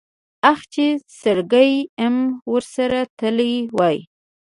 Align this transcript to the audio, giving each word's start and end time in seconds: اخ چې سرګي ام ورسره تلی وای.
اخ 0.51 0.59
چې 0.73 0.85
سرګي 1.19 1.73
ام 2.05 2.15
ورسره 2.51 2.99
تلی 3.17 3.53
وای. 3.77 3.97